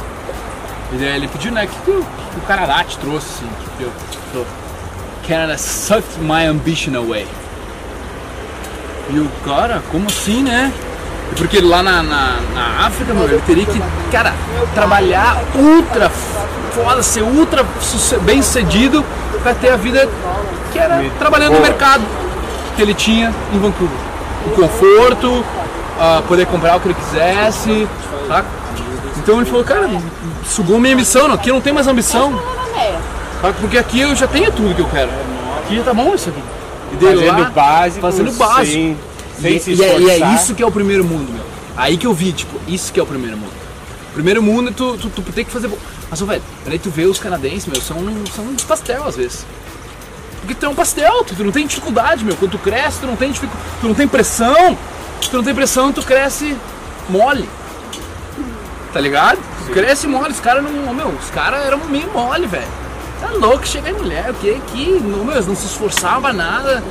E 0.92 0.98
daí 0.98 1.16
ele 1.16 1.28
pediu, 1.28 1.52
né, 1.52 1.66
que, 1.68 1.80
que 1.80 1.92
o, 1.92 2.02
que 2.02 2.38
o 2.38 2.42
Canadá 2.48 2.84
te 2.84 2.98
trouxe, 2.98 3.28
assim, 3.28 3.50
que 3.78 3.84
eu, 3.84 3.92
falou, 4.32 4.48
Canada 5.28 5.58
sucked 5.58 6.20
my 6.22 6.46
ambition 6.46 6.96
away. 6.96 7.28
E 9.10 9.20
o 9.20 9.30
cara, 9.46 9.82
como 9.92 10.08
assim, 10.08 10.44
né? 10.44 10.72
Porque 11.38 11.60
lá 11.60 11.84
na, 11.84 12.02
na, 12.02 12.40
na 12.54 12.88
África, 12.88 13.14
meu, 13.14 13.26
ele 13.26 13.42
teria 13.46 13.66
que, 13.66 13.82
cara, 14.12 14.34
trabalhar 14.74 15.42
ultra 15.56 16.10
foda, 16.10 17.04
ser 17.04 17.22
ultra 17.22 17.66
bem 18.24 18.42
sucedido 18.42 19.04
pra 19.44 19.54
ter 19.54 19.72
a 19.72 19.78
vida 19.78 20.08
que 20.78 20.84
era 20.84 21.10
trabalhando 21.18 21.54
no 21.56 21.62
mercado 21.62 22.04
que 22.76 22.82
ele 22.82 22.94
tinha 22.94 23.34
em 23.54 23.60
Vancouver. 23.60 23.98
O 24.46 24.50
conforto, 24.52 25.44
ah, 26.00 26.22
poder 26.28 26.46
comprar 26.46 26.76
o 26.78 26.80
que 26.80 26.88
ele 26.88 26.94
quisesse, 26.96 27.88
saca? 28.28 28.48
Então 29.18 29.38
ele 29.38 29.46
falou, 29.50 29.64
cara, 29.64 29.90
sugou 30.46 30.80
minha 30.80 30.94
ambição, 30.94 31.32
aqui 31.32 31.50
eu 31.50 31.56
não 31.56 31.62
tem 31.62 31.74
mais 31.74 31.88
ambição. 31.88 32.40
saca? 33.42 33.54
Porque 33.60 33.78
aqui 33.78 34.02
eu 34.02 34.16
já 34.16 34.28
tenho 34.28 34.52
tudo 34.52 34.76
que 34.76 34.82
eu 34.82 34.88
quero. 34.90 35.10
Aqui 35.64 35.76
já 35.78 35.84
tá 35.84 35.94
bom 35.94 36.14
isso 36.14 36.30
aqui. 36.30 36.42
E 36.94 36.96
daí 36.96 37.16
Fazendo 37.18 37.42
lá- 37.44 37.50
básico. 37.50 38.02
fazendo 38.02 38.32
básico. 38.34 38.66
Sem, 38.66 38.98
sem 39.42 39.56
e, 39.56 39.60
se 39.60 39.74
e 39.74 39.84
é, 39.84 40.00
e 40.00 40.10
é 40.10 40.34
isso 40.34 40.54
que 40.56 40.64
é 40.64 40.66
o 40.66 40.72
primeiro 40.72 41.04
mundo, 41.04 41.32
meu. 41.34 41.44
Aí 41.76 41.98
que 41.98 42.08
eu 42.08 42.14
vi, 42.14 42.32
tipo, 42.32 42.58
isso 42.68 42.94
que 42.94 43.00
é 43.00 43.04
o 43.04 43.06
primeiro 43.06 43.36
mundo. 43.38 43.52
Primeiro 44.14 44.42
mundo 44.42 44.70
é 44.70 44.74
tu, 44.74 44.98
tu, 44.98 45.10
tu 45.10 45.22
tem 45.34 45.44
que 45.44 45.52
fazer. 45.52 45.70
Mas, 46.10 46.20
velho, 46.22 46.42
peraí, 46.64 46.80
tu 46.80 46.90
vê 46.90 47.04
os 47.06 47.20
canadenses, 47.20 47.66
meu, 47.68 47.82
são, 47.82 47.98
são 48.36 48.46
pastel 48.68 49.04
às 49.06 49.16
vezes. 49.18 49.46
Porque 50.40 50.54
tu 50.56 50.66
é 50.66 50.70
um 50.70 50.76
pastel, 50.76 51.24
tu, 51.24 51.36
tu 51.36 51.44
não 51.44 51.52
tem 51.52 51.66
dificuldade, 51.68 52.24
meu. 52.24 52.36
Quando 52.36 52.52
tu 52.52 52.58
cresce, 52.60 53.00
tu 53.02 53.08
não 53.08 53.16
tem 53.16 53.32
dificu... 53.32 53.52
tu 53.82 53.88
não 53.88 53.96
tem 53.96 54.08
pressão. 54.08 54.78
Tu 55.30 55.36
não 55.36 55.44
tem 55.44 55.54
pressão, 55.56 55.92
tu 55.92 56.02
cresce 56.04 56.56
mole. 57.10 57.50
Tá 58.94 59.02
ligado? 59.02 59.40
Tu 59.66 59.72
cresce 59.74 60.08
mole, 60.08 60.32
os 60.32 60.40
caras 60.40 60.64
não. 60.64 60.94
Meu, 60.94 61.08
os 61.10 61.30
caras 61.30 61.66
eram 61.66 61.80
meio 61.90 62.10
mole, 62.12 62.48
velho. 62.48 62.68
Tá 63.20 63.30
louco, 63.32 63.68
chega 63.68 63.90
em 63.90 63.94
mulher, 63.94 64.30
o 64.30 64.34
que 64.36 64.60
que. 64.68 64.92
Não, 65.04 65.26
meu, 65.26 65.36
não 65.44 65.56
se 65.56 65.66
esforçavam 65.66 66.32
nada. 66.34 66.84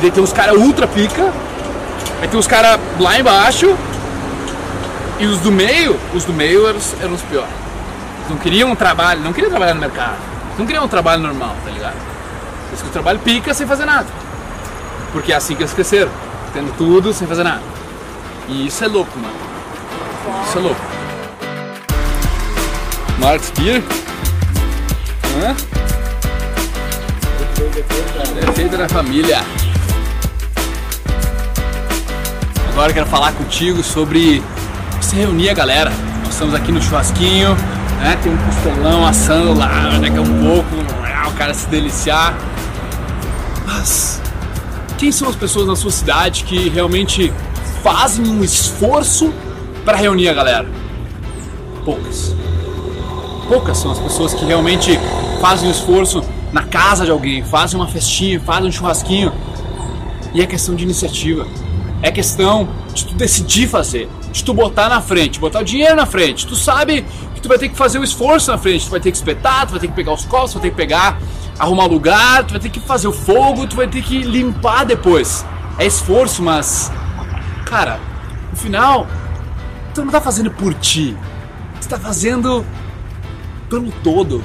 Daí 0.00 0.10
tem 0.10 0.22
uns 0.22 0.32
caras 0.32 0.56
ultra 0.56 0.86
pica. 0.86 1.32
Aí 2.22 2.28
tem 2.28 2.38
os 2.38 2.46
caras 2.46 2.78
lá 3.00 3.18
embaixo. 3.18 3.76
E 5.18 5.26
os 5.26 5.38
do 5.40 5.50
meio, 5.50 5.98
os 6.14 6.24
do 6.24 6.32
meio 6.32 6.66
eram, 6.68 6.78
os- 6.78 6.94
eram 7.02 7.14
os 7.14 7.22
piores. 7.22 7.50
Não 8.30 8.36
queriam 8.36 8.70
um 8.70 8.76
trabalho, 8.76 9.20
não 9.20 9.32
queriam 9.32 9.50
trabalhar 9.50 9.74
no 9.74 9.80
mercado. 9.80 10.16
Não 10.56 10.64
queriam 10.64 10.84
um 10.84 10.88
trabalho 10.88 11.20
normal, 11.22 11.56
tá 11.64 11.70
ligado? 11.70 11.96
Eles 12.78 12.82
queriam 12.82 12.88
um 12.88 12.92
trabalho 12.92 13.18
pica 13.18 13.52
sem 13.52 13.66
fazer 13.66 13.84
nada. 13.84 14.06
Porque 15.12 15.32
é 15.32 15.36
assim 15.36 15.54
que 15.54 15.62
eles 15.62 15.72
cresceram. 15.72 16.10
Tendo 16.52 16.72
tudo 16.76 17.12
sem 17.12 17.26
fazer 17.26 17.42
nada. 17.42 17.62
E 18.48 18.66
isso 18.66 18.84
é 18.84 18.88
louco, 18.88 19.18
mano. 19.18 19.34
Isso 20.46 20.58
é 20.58 20.60
louco. 20.60 20.80
Marx 23.18 23.52
Beer? 23.58 23.82
Hã? 25.42 25.56
Defeito 28.46 28.76
da 28.76 28.88
família. 28.88 29.40
Agora 32.70 32.92
quero 32.92 33.06
falar 33.06 33.32
contigo 33.32 33.82
sobre 33.82 34.42
você 35.00 35.16
reunir 35.16 35.50
a 35.50 35.54
galera. 35.54 35.90
Nós 36.22 36.32
estamos 36.32 36.54
aqui 36.54 36.70
no 36.70 36.80
churrasquinho, 36.80 37.56
né? 38.00 38.16
Tem 38.22 38.32
um 38.32 38.36
costelão 38.36 39.04
assando 39.04 39.52
lá, 39.54 39.98
daqui 40.00 40.16
a 40.16 40.20
um 40.20 40.40
pouco, 40.40 40.76
o 41.28 41.32
cara 41.32 41.52
se 41.52 41.66
deliciar. 41.66 42.34
Mas 43.88 44.20
quem 44.98 45.10
são 45.10 45.30
as 45.30 45.36
pessoas 45.36 45.66
na 45.66 45.74
sua 45.74 45.90
cidade 45.90 46.44
que 46.44 46.68
realmente 46.68 47.32
fazem 47.82 48.26
um 48.26 48.44
esforço 48.44 49.32
para 49.82 49.96
reunir 49.96 50.28
a 50.28 50.34
galera? 50.34 50.68
poucas. 51.86 52.36
Poucas 53.48 53.78
são 53.78 53.92
as 53.92 53.98
pessoas 53.98 54.34
que 54.34 54.44
realmente 54.44 54.90
fazem 55.40 55.68
um 55.68 55.70
esforço 55.70 56.22
na 56.52 56.64
casa 56.64 57.06
de 57.06 57.10
alguém, 57.10 57.42
fazem 57.42 57.80
uma 57.80 57.88
festinha, 57.88 58.38
fazem 58.38 58.68
um 58.68 58.72
churrasquinho. 58.72 59.32
E 60.34 60.42
é 60.42 60.46
questão 60.46 60.74
de 60.74 60.84
iniciativa. 60.84 61.46
É 62.02 62.10
questão 62.10 62.68
de 62.92 63.06
tu 63.06 63.14
decidir 63.14 63.68
fazer, 63.68 64.06
de 64.30 64.44
tu 64.44 64.52
botar 64.52 64.90
na 64.90 65.00
frente, 65.00 65.40
botar 65.40 65.60
o 65.60 65.64
dinheiro 65.64 65.96
na 65.96 66.04
frente. 66.04 66.46
Tu 66.46 66.56
sabe 66.56 67.06
que 67.34 67.40
tu 67.40 67.48
vai 67.48 67.56
ter 67.56 67.70
que 67.70 67.76
fazer 67.76 67.98
o 67.98 68.04
esforço 68.04 68.50
na 68.50 68.58
frente, 68.58 68.84
tu 68.84 68.90
vai 68.90 69.00
ter 69.00 69.10
que 69.10 69.16
espetar, 69.16 69.66
tu 69.66 69.70
vai 69.70 69.80
ter 69.80 69.88
que 69.88 69.94
pegar 69.94 70.12
os 70.12 70.26
copos, 70.26 70.52
tu 70.52 70.54
vai 70.54 70.64
ter 70.64 70.70
que 70.70 70.76
pegar, 70.76 71.18
arrumar 71.58 71.86
lugar, 71.86 72.44
tu 72.44 72.52
vai 72.52 72.60
ter 72.60 72.70
que 72.70 72.80
fazer 72.80 73.08
o 73.08 73.12
fogo, 73.12 73.66
tu 73.66 73.76
vai 73.76 73.88
ter 73.88 74.02
que 74.02 74.22
limpar 74.22 74.84
depois. 74.84 75.44
É 75.78 75.86
esforço, 75.86 76.42
mas 76.42 76.90
cara, 77.64 77.98
no 78.50 78.56
final, 78.56 79.06
tu 79.94 80.04
não 80.04 80.10
tá 80.10 80.20
fazendo 80.20 80.50
por 80.50 80.72
ti. 80.74 81.16
Tu 81.80 81.88
tá 81.88 81.98
fazendo 81.98 82.64
pelo 83.68 83.90
todo. 84.02 84.42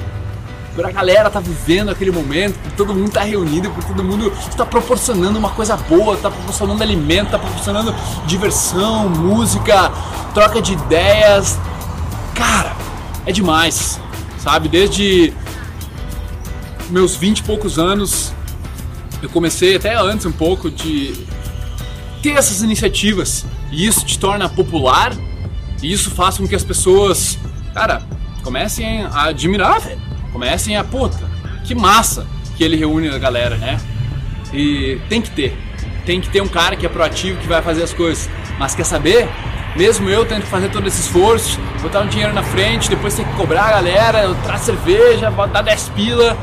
Por 0.74 0.84
a 0.84 0.90
galera 0.90 1.30
tá 1.30 1.38
vivendo 1.38 1.90
aquele 1.90 2.10
momento, 2.10 2.58
por 2.58 2.72
todo 2.72 2.94
mundo 2.94 3.12
tá 3.12 3.22
reunido, 3.22 3.70
por 3.70 3.84
todo 3.84 4.02
mundo 4.02 4.32
tá 4.56 4.66
proporcionando 4.66 5.38
uma 5.38 5.50
coisa 5.50 5.76
boa, 5.76 6.16
tá 6.16 6.28
proporcionando 6.28 6.82
alimento, 6.82 7.30
tá 7.30 7.38
proporcionando 7.38 7.94
diversão, 8.26 9.08
música, 9.08 9.92
troca 10.34 10.60
de 10.60 10.72
ideias. 10.72 11.56
Cara, 12.34 12.74
é 13.24 13.30
demais, 13.30 14.00
sabe? 14.38 14.68
Desde 14.68 15.32
meus 16.90 17.16
20 17.16 17.38
e 17.38 17.42
poucos 17.42 17.78
anos, 17.78 18.32
eu 19.22 19.28
comecei 19.30 19.76
até 19.76 19.96
antes 19.96 20.26
um 20.26 20.32
pouco 20.32 20.70
de 20.70 21.14
ter 22.22 22.30
essas 22.30 22.62
iniciativas 22.62 23.44
e 23.70 23.86
isso 23.86 24.04
te 24.04 24.18
torna 24.18 24.48
popular 24.48 25.12
e 25.82 25.92
isso 25.92 26.10
faz 26.10 26.38
com 26.38 26.46
que 26.46 26.54
as 26.54 26.64
pessoas, 26.64 27.38
cara, 27.74 28.02
comecem 28.42 29.04
a 29.04 29.24
admirar, 29.24 29.80
velho. 29.80 30.00
Comecem 30.32 30.76
a, 30.76 30.82
puta, 30.82 31.18
que 31.64 31.74
massa 31.74 32.26
que 32.56 32.64
ele 32.64 32.76
reúne 32.76 33.08
a 33.08 33.18
galera, 33.18 33.56
né? 33.56 33.80
E 34.52 34.98
tem 35.08 35.20
que 35.20 35.30
ter. 35.30 35.56
Tem 36.06 36.20
que 36.20 36.28
ter 36.28 36.42
um 36.42 36.48
cara 36.48 36.76
que 36.76 36.84
é 36.84 36.88
proativo, 36.88 37.40
que 37.40 37.46
vai 37.46 37.62
fazer 37.62 37.82
as 37.82 37.92
coisas. 37.92 38.28
Mas 38.58 38.74
quer 38.74 38.84
saber? 38.84 39.28
Mesmo 39.76 40.08
eu 40.08 40.24
tendo 40.24 40.42
que 40.42 40.48
fazer 40.48 40.70
todo 40.70 40.86
esse 40.86 41.00
esforço, 41.00 41.58
botar 41.82 42.00
um 42.00 42.06
dinheiro 42.06 42.32
na 42.32 42.42
frente, 42.42 42.88
depois 42.88 43.14
ter 43.14 43.24
que 43.24 43.32
cobrar 43.34 43.64
a 43.64 43.70
galera, 43.72 44.22
eu 44.22 44.34
trazer 44.36 44.66
cerveja, 44.66 45.30
botar 45.30 45.62
10 45.62 45.88
pila, 45.90 46.36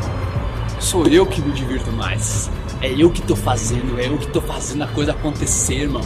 sou 0.81 1.07
eu 1.07 1.25
que 1.25 1.41
me 1.41 1.53
divirto 1.53 1.91
mais. 1.91 2.50
É 2.81 2.91
eu 2.91 3.11
que 3.11 3.21
tô 3.21 3.35
fazendo, 3.35 4.00
é 4.00 4.07
eu 4.07 4.17
que 4.17 4.27
tô 4.27 4.41
fazendo 4.41 4.83
a 4.83 4.88
coisa 4.88 5.11
acontecer, 5.11 5.83
irmão. 5.83 6.01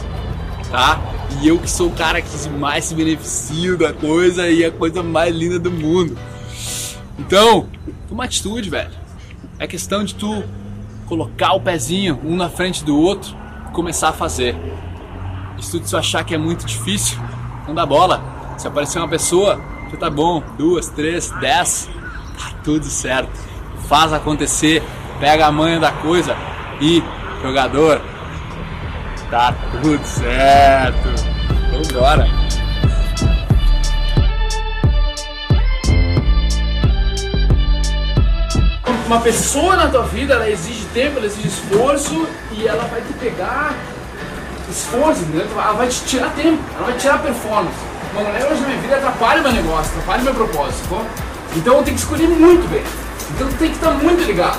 Tá? 0.70 1.00
E 1.40 1.48
eu 1.48 1.58
que 1.58 1.70
sou 1.70 1.88
o 1.88 1.92
cara 1.92 2.20
que 2.20 2.48
mais 2.50 2.84
se 2.84 2.94
beneficia 2.94 3.76
da 3.76 3.92
coisa 3.92 4.48
e 4.48 4.64
a 4.64 4.70
coisa 4.70 5.02
mais 5.02 5.34
linda 5.34 5.58
do 5.58 5.70
mundo. 5.70 6.16
Então, 7.18 7.68
toma 8.08 8.24
atitude, 8.24 8.68
velho. 8.68 8.90
É 9.58 9.66
questão 9.66 10.04
de 10.04 10.14
tu 10.14 10.44
colocar 11.06 11.54
o 11.54 11.60
pezinho 11.60 12.20
um 12.22 12.36
na 12.36 12.50
frente 12.50 12.84
do 12.84 12.98
outro 12.98 13.34
e 13.68 13.72
começar 13.72 14.10
a 14.10 14.12
fazer. 14.12 14.54
E 15.58 15.64
se 15.64 15.80
tu 15.80 15.96
achar 15.96 16.22
que 16.24 16.34
é 16.34 16.38
muito 16.38 16.66
difícil, 16.66 17.18
não 17.66 17.74
dá 17.74 17.86
bola. 17.86 18.22
Se 18.58 18.68
aparecer 18.68 18.98
uma 18.98 19.08
pessoa, 19.08 19.60
já 19.90 19.96
tá 19.96 20.10
bom. 20.10 20.42
Duas, 20.58 20.88
três, 20.88 21.30
dez, 21.40 21.88
tá 22.38 22.52
tudo 22.62 22.84
certo. 22.84 23.55
Faz 23.88 24.12
acontecer, 24.12 24.82
pega 25.20 25.46
a 25.46 25.52
manha 25.52 25.78
da 25.78 25.92
coisa 25.92 26.36
e, 26.80 27.02
jogador, 27.42 28.00
tá 29.30 29.54
tudo 29.82 30.04
certo. 30.04 31.08
Vambora. 31.70 32.46
uma 39.06 39.20
pessoa 39.20 39.76
na 39.76 39.86
tua 39.88 40.02
vida, 40.02 40.34
ela 40.34 40.50
exige 40.50 40.84
tempo, 40.86 41.18
ela 41.18 41.26
exige 41.26 41.46
esforço 41.46 42.26
e 42.52 42.66
ela 42.66 42.84
vai 42.84 43.00
te 43.00 43.12
pegar 43.14 43.72
esforço, 44.68 45.22
entendeu? 45.22 45.46
Ela 45.52 45.72
vai 45.72 45.88
te 45.88 46.00
tirar 46.02 46.30
tempo, 46.30 46.58
ela 46.74 46.86
vai 46.86 46.94
te 46.94 47.00
tirar 47.00 47.22
performance. 47.22 47.76
Uma 48.12 48.24
mulher 48.24 48.50
hoje 48.50 48.60
na 48.62 48.66
minha 48.66 48.80
vida 48.80 48.96
atrapalha 48.96 49.42
meu 49.42 49.52
negócio, 49.52 49.92
atrapalha 49.92 50.22
meu 50.24 50.34
propósito? 50.34 51.06
Então 51.54 51.76
eu 51.76 51.82
tenho 51.84 51.96
que 51.96 52.02
escolher 52.02 52.28
muito 52.28 52.68
bem. 52.68 52.82
Então 53.30 53.48
tu 53.48 53.54
tem 53.54 53.68
que 53.70 53.76
estar 53.76 53.90
muito 53.90 54.22
ligado. 54.22 54.58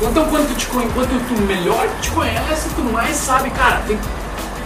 Então 0.00 0.24
quanto 0.26 0.54
te, 0.54 0.66
quanto 0.66 1.28
tu 1.28 1.42
melhor 1.42 1.86
te 2.00 2.10
conhece, 2.10 2.68
tu 2.74 2.82
mais 2.82 3.16
sabe, 3.16 3.50
cara, 3.50 3.82
tem, 3.86 3.98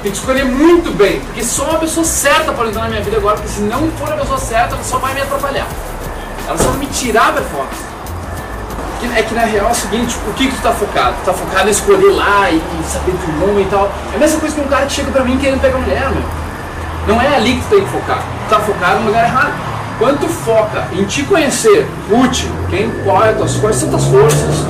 tem 0.03 0.13
que 0.13 0.19
escolher 0.19 0.45
muito 0.45 0.91
bem. 0.97 1.21
Porque 1.21 1.45
só 1.45 1.65
uma 1.65 1.79
pessoa 1.79 2.05
certa 2.05 2.53
pode 2.53 2.71
entrar 2.71 2.83
na 2.83 2.89
minha 2.89 3.03
vida 3.03 3.17
agora, 3.17 3.37
porque 3.37 3.51
se 3.51 3.61
não 3.61 3.91
for 3.93 4.13
a 4.13 4.17
pessoa 4.17 4.39
certa, 4.39 4.75
ela 4.75 4.85
só 4.85 4.99
vai 4.99 5.15
me 5.15 5.21
atrapalhar. 5.21 5.67
Ela 6.49 6.59
só 6.59 6.71
vai 6.71 6.79
me 6.79 6.87
tirar 6.87 7.29
a 7.29 7.33
performance. 7.33 7.97
É 9.15 9.23
que 9.23 9.35
na 9.35 9.43
real 9.43 9.69
é 9.69 9.71
o 9.71 9.75
seguinte, 9.75 10.17
o 10.27 10.33
que, 10.35 10.49
que 10.49 10.57
tu 10.57 10.63
tá 10.63 10.73
focado? 10.73 11.15
Tu 11.23 11.27
tá 11.27 11.33
focado 11.33 11.69
em 11.69 11.71
escolher 11.71 12.13
lá 12.13 12.51
e, 12.51 12.57
e 12.57 12.85
saber 12.85 13.13
do 13.13 13.47
nome 13.47 13.63
e 13.63 13.67
tal. 13.67 13.91
É 14.13 14.17
a 14.17 14.19
mesma 14.19 14.41
coisa 14.41 14.55
que 14.55 14.61
um 14.61 14.67
cara 14.67 14.87
que 14.87 14.93
chega 14.93 15.11
pra 15.11 15.23
mim 15.25 15.39
querendo 15.39 15.61
pegar 15.61 15.79
mulher, 15.79 16.11
meu. 16.11 16.23
Não 17.07 17.23
é 17.23 17.37
ali 17.37 17.55
que 17.55 17.63
tu 17.63 17.69
tem 17.69 17.85
que 17.85 17.91
focar. 17.91 18.19
Tu 18.19 18.51
tá 18.51 18.61
focado 18.61 19.01
no 19.01 19.07
lugar 19.07 19.25
errado. 19.25 19.76
Quando 19.99 20.21
tu 20.21 20.29
foca 20.29 20.89
em 20.93 21.05
te 21.05 21.23
conhecer, 21.25 21.87
útil, 22.11 22.51
quem, 22.69 22.91
qual 23.03 23.25
é, 23.25 23.33
tuas, 23.33 23.57
quais 23.57 23.77
são 23.77 23.89
tuas 23.89 24.05
forças, 24.05 24.67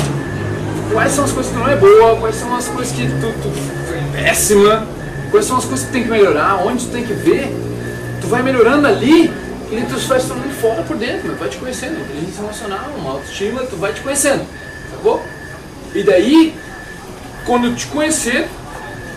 quais 0.93 1.13
são 1.13 1.25
as 1.25 1.33
coisas 1.33 1.53
que 1.53 1.59
não 1.59 1.69
é 1.69 1.75
boa, 1.75 2.17
quais 2.17 2.37
são 2.37 2.55
as 2.55 2.69
coisas 2.69 2.95
que 2.95 3.09
tu, 3.09 3.35
tu 3.43 3.53
é 3.93 4.23
péssima, 4.23 4.87
quais 5.33 5.47
são 5.47 5.57
as 5.57 5.65
coisas 5.65 5.85
que 5.85 5.91
tu 5.91 5.93
tem 5.95 6.05
que 6.05 6.11
melhorar, 6.11 6.65
onde 6.65 6.85
tu 6.87 6.93
tem 6.93 7.05
que 7.05 7.13
ver, 7.13 7.53
tu 8.21 8.29
vai 8.29 8.41
melhorando 8.41 8.87
ali 8.87 9.25
e 9.73 9.87
tu 9.89 9.99
vai 10.07 10.21
se 10.21 10.29
tornando 10.29 10.55
foda 10.61 10.83
por 10.83 10.97
dentro, 10.97 11.35
vai 11.35 11.49
te 11.49 11.57
conhecendo, 11.57 12.01
inteligência 12.01 12.41
emocional, 12.43 12.89
uma 12.97 13.11
autoestima, 13.15 13.63
tu 13.63 13.77
vai 13.77 13.93
te 13.93 14.03
conhecendo, 14.03 14.47
sacou? 14.93 15.21
E 15.93 16.05
daí, 16.05 16.55
quando 17.45 17.75
te 17.75 17.87
conhecer, 17.89 18.49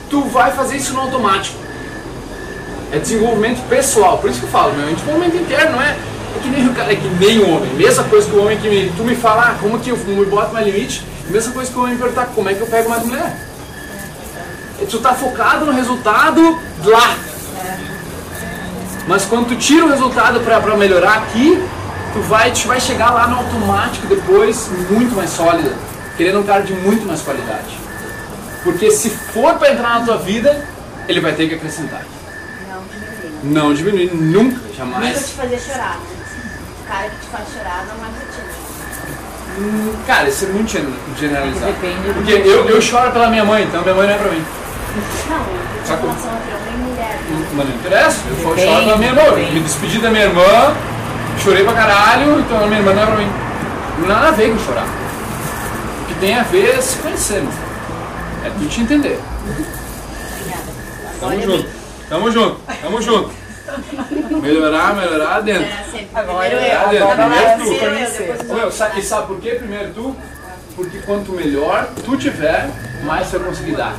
tu 0.10 0.24
vai 0.24 0.52
fazer 0.52 0.78
isso 0.78 0.92
no 0.94 1.02
automático. 1.02 1.69
É 2.92 2.98
desenvolvimento 2.98 3.62
pessoal, 3.70 4.18
por 4.18 4.30
isso 4.30 4.40
que 4.40 4.46
eu 4.46 4.52
falo, 4.52 4.74
meu, 4.74 4.88
é 4.88 4.94
desenvolvimento 4.94 5.38
interno, 5.38 5.74
não 5.74 5.82
é, 5.82 5.92
é 5.92 6.40
que 6.42 6.50
nem 6.50 6.68
o 6.68 6.74
cara, 6.74 6.92
é 6.92 6.96
que 6.96 7.08
nem 7.20 7.40
o 7.40 7.56
homem. 7.56 7.74
Mesma 7.76 8.04
coisa 8.06 8.28
que 8.28 8.36
o 8.36 8.42
homem 8.42 8.58
que 8.58 8.68
me, 8.68 8.92
tu 8.98 9.04
me 9.04 9.16
fala, 9.16 9.50
ah, 9.50 9.56
como 9.62 9.80
que 9.80 9.90
eu 9.90 9.98
me 9.98 10.26
boto 10.26 10.54
mais 10.54 10.66
limite, 10.66 11.06
mesma 11.30 11.54
coisa 11.54 11.72
que 11.72 11.78
o 11.78 11.82
homem 11.82 11.94
me 11.94 12.00
perguntar, 12.02 12.26
como 12.34 12.50
é 12.50 12.54
que 12.54 12.62
eu 12.62 12.68
pego 12.68 12.90
mais 12.90 13.06
mulher? 13.06 13.36
É, 14.82 14.86
Tu 14.86 14.98
tá 15.00 15.14
focado 15.14 15.66
no 15.66 15.72
resultado 15.72 16.58
lá. 16.84 17.16
Mas 19.08 19.26
quando 19.26 19.50
tu 19.50 19.56
tira 19.56 19.86
o 19.86 19.90
resultado 19.90 20.40
pra 20.40 20.60
melhorar 20.76 21.18
aqui, 21.18 21.62
tu 22.14 22.22
vai, 22.22 22.52
tu 22.52 22.68
vai 22.68 22.80
chegar 22.80 23.12
lá 23.12 23.28
no 23.28 23.38
automático 23.38 24.08
depois, 24.08 24.70
muito 24.90 25.16
mais 25.16 25.30
sólida, 25.30 25.74
querendo 26.18 26.40
um 26.40 26.44
cara 26.44 26.64
de 26.64 26.74
muito 26.74 27.06
mais 27.06 27.22
qualidade. 27.22 27.78
Porque 28.64 28.92
se 28.92 29.10
for 29.10 29.56
pra 29.56 29.72
entrar 29.72 30.00
na 30.00 30.06
tua 30.06 30.18
vida, 30.18 30.64
ele 31.08 31.20
vai 31.20 31.34
ter 31.34 31.48
que 31.48 31.56
acrescentar. 31.56 32.04
Não 33.44 33.74
diminuir 33.74 34.12
nunca, 34.14 34.58
Nunca 34.58 34.74
jamais. 34.78 35.18
te 35.28 35.34
fazer 35.34 35.60
chorar. 35.60 35.98
né? 35.98 36.06
O 36.84 36.88
cara 36.92 37.10
que 37.10 37.16
te 37.18 37.26
faz 37.32 37.44
chorar 37.54 37.86
não 37.88 38.06
é 38.06 38.10
pra 38.10 38.26
ti. 38.36 38.42
Hum, 39.60 39.94
Cara, 40.08 40.30
isso 40.30 40.46
é 40.46 40.48
muito 40.50 40.72
gen- 40.72 40.94
generalizado. 41.18 41.72
Depende 41.74 42.08
do 42.08 42.14
Porque 42.16 42.32
eu, 42.32 42.66
eu 42.70 42.82
choro 42.82 43.12
pela 43.12 43.30
minha 43.30 43.44
mãe, 43.46 43.64
então 43.64 43.82
minha 43.82 43.94
mãe 43.96 44.08
não 44.08 44.14
é 44.14 44.18
pra 44.18 44.32
mim. 44.32 44.44
Não, 45.30 45.38
eu 45.38 45.44
tinha 45.74 45.86
Sacou? 45.86 46.10
relação 46.10 46.32
entre 46.38 46.54
homem 46.56 46.74
e 46.74 46.90
mulher. 46.90 47.20
né? 47.30 47.48
Mas 47.56 47.68
não 47.70 47.76
interessa, 47.76 48.18
eu 48.30 48.38
choro 48.44 48.56
pela 48.56 48.98
minha 48.98 49.10
irmã. 49.10 49.52
Me 49.54 49.60
despedi 49.62 50.00
da 50.00 50.10
minha 50.10 50.24
irmã, 50.26 50.76
chorei 51.44 51.64
pra 51.64 51.74
caralho, 51.74 52.40
então 52.40 52.64
a 52.64 52.68
minha 52.68 52.80
irmã 52.80 52.94
não 52.94 53.04
é 53.04 53.06
pra 53.06 53.16
mim. 53.18 53.30
Não 53.98 54.06
tem 54.06 54.08
nada 54.16 54.28
a 54.28 54.32
ver 54.32 54.52
com 54.52 54.60
chorar. 54.60 54.86
O 54.86 56.06
que 56.08 56.14
tem 56.16 56.38
a 56.38 56.44
ver 56.44 56.76
é 56.78 56.82
se 56.82 56.98
conhecer, 56.98 57.40
mano. 57.44 57.54
É 58.46 58.50
tu 58.50 58.66
te 58.68 58.82
entender. 58.82 59.20
Tamo 61.20 61.42
junto, 61.42 61.68
tamo 62.10 62.32
junto, 62.32 62.60
tamo 62.82 63.02
junto. 63.02 63.32
Melhorar, 64.42 64.96
melhorar 64.96 65.42
dentro. 65.42 65.64
É, 65.64 65.84
sempre. 65.92 66.10
Agora, 66.16 66.50
Primeiro 66.50 66.74
eu, 66.74 66.80
Primeiro 66.80 67.06
agora 67.06 67.24
eu, 67.24 67.30
vai 67.30 67.58
tu. 67.58 68.18
depois 68.18 68.48
Meu, 68.50 68.72
sabe, 68.72 69.00
e 69.00 69.04
sabe 69.04 69.28
por 69.28 69.40
quê? 69.40 69.52
Primeiro 69.52 69.94
tu, 69.94 70.16
porque 70.76 70.98
quanto 71.00 71.32
melhor 71.34 71.88
tu 72.04 72.18
tiver, 72.18 72.68
mais 73.04 73.28
você 73.28 73.38
vai 73.38 73.50
conseguir 73.50 73.76
dar. 73.76 73.96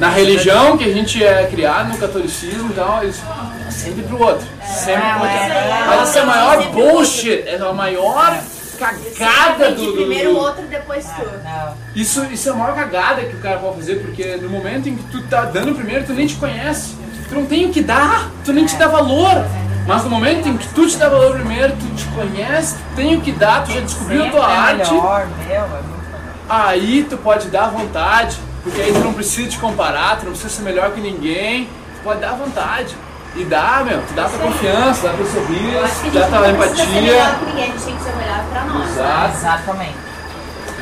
Na 0.00 0.08
religião 0.08 0.76
que 0.76 0.84
a 0.84 0.92
gente 0.92 1.22
é 1.22 1.46
criado, 1.46 1.90
no 1.90 1.98
catolicismo 1.98 2.70
e 2.70 2.74
tal, 2.74 3.02
eles 3.02 3.20
é 3.66 3.70
sempre 3.70 4.02
pro 4.02 4.20
outro. 4.20 4.46
Sempre 4.66 5.02
pro 5.02 5.20
outro. 5.20 5.38
Mas 5.86 6.08
essa 6.08 6.18
é 6.18 6.22
a 6.22 6.26
maior 6.26 6.70
bullshit, 6.70 7.44
é 7.46 7.56
a 7.56 7.72
maior 7.72 8.40
cagada 8.78 9.72
do. 9.72 9.86
do- 9.86 9.92
Primeiro 9.94 10.36
outro, 10.36 10.62
depois 10.66 11.04
tu. 11.04 11.22
Não. 11.44 11.74
Isso, 11.94 12.24
isso 12.26 12.48
é 12.48 12.52
a 12.52 12.54
maior 12.54 12.74
cagada 12.74 13.22
que 13.22 13.36
o 13.36 13.40
cara 13.40 13.58
pode 13.58 13.76
fazer, 13.76 13.96
porque 13.96 14.36
no 14.36 14.48
momento 14.48 14.88
em 14.88 14.96
que 14.96 15.02
tu 15.04 15.22
tá 15.28 15.42
dando 15.44 15.74
primeiro, 15.74 16.04
tu 16.06 16.12
nem 16.12 16.26
te 16.26 16.36
conhece. 16.36 16.94
Tu 17.28 17.34
não 17.34 17.44
tem 17.46 17.66
o 17.66 17.70
que 17.70 17.82
dar, 17.82 18.30
tu 18.44 18.52
nem 18.52 18.64
te 18.64 18.76
dá 18.76 18.86
valor. 18.88 19.44
Mas 19.86 20.04
no 20.04 20.10
momento 20.10 20.48
em 20.48 20.56
que 20.56 20.68
tu 20.68 20.86
te 20.86 20.96
dá 20.96 21.08
valor 21.08 21.34
primeiro, 21.34 21.72
tu 21.74 21.86
te 21.94 22.04
conhece, 22.14 22.74
tu 22.74 22.96
tem 22.96 23.16
o 23.16 23.20
que 23.20 23.32
dar, 23.32 23.64
tu 23.64 23.72
já 23.72 23.80
descobriu 23.80 24.24
a 24.26 24.30
tua 24.30 24.52
é 24.52 24.56
arte. 24.56 24.90
melhor, 24.92 25.26
meu, 25.46 25.54
é 25.56 25.60
muito 25.60 26.12
melhor. 26.12 26.34
Aí 26.48 27.06
tu 27.08 27.16
pode 27.18 27.48
dar 27.48 27.64
à 27.64 27.68
vontade, 27.68 28.38
porque 28.62 28.80
aí 28.80 28.92
tu 28.92 28.98
não 29.00 29.12
precisa 29.14 29.48
te 29.48 29.58
comparar, 29.58 30.18
tu 30.18 30.24
não 30.24 30.32
precisa 30.32 30.50
ser 30.50 30.62
melhor 30.62 30.90
que 30.92 31.00
ninguém, 31.00 31.64
tu 31.64 32.02
pode 32.04 32.20
dar 32.20 32.30
à 32.30 32.34
vontade. 32.34 32.94
E 33.36 33.44
dá, 33.44 33.84
meu, 33.84 34.00
tu 34.02 34.14
dá 34.14 34.24
essa 34.24 34.38
confiança, 34.38 35.08
dá 35.08 35.14
teu 35.14 35.26
sorriso, 35.26 35.78
a 35.78 35.86
gente 35.86 36.10
dá 36.10 36.26
tua 36.26 36.40
não 36.40 36.50
empatia. 36.50 36.86
melhor 36.86 37.38
que 37.38 37.44
ninguém, 37.44 37.64
a 37.64 37.66
gente 37.66 37.84
tem 37.84 37.96
que 37.96 38.02
ser 38.02 38.16
melhor 38.16 38.44
pra 38.50 38.64
nós. 38.64 38.90
Exato. 38.90 39.38
Exatamente. 39.38 39.96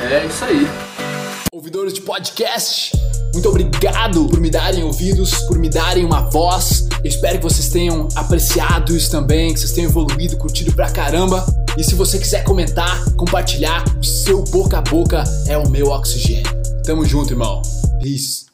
É 0.01 0.27
isso 0.27 0.45
aí. 0.45 0.69
Ouvidores 1.53 1.93
de 1.93 2.01
podcast, 2.03 2.93
muito 3.33 3.49
obrigado 3.49 4.27
por 4.29 4.41
me 4.41 4.51
darem 4.51 4.85
ouvidos, 4.85 5.35
por 5.47 5.59
me 5.59 5.69
darem 5.69 6.05
uma 6.05 6.23
voz. 6.31 6.89
Eu 7.03 7.09
espero 7.09 7.39
que 7.39 7.45
vocês 7.45 7.69
tenham 7.69 8.09
apreciado 8.15 8.97
isso 8.97 9.11
também, 9.11 9.53
que 9.53 9.61
vocês 9.61 9.73
tenham 9.73 9.91
evoluído, 9.91 10.37
curtido 10.37 10.73
pra 10.73 10.91
caramba. 10.91 11.45
E 11.77 11.85
se 11.85 11.95
você 11.95 12.19
quiser 12.19 12.45
comentar, 12.45 13.05
compartilhar, 13.17 13.85
o 13.99 14.05
seu 14.05 14.43
boca 14.45 14.79
a 14.79 14.81
boca 14.81 15.23
é 15.47 15.59
o 15.59 15.69
meu 15.69 15.89
oxigênio. 15.89 16.51
Tamo 16.85 17.05
junto, 17.05 17.33
irmão. 17.33 17.61
Peace. 18.01 18.46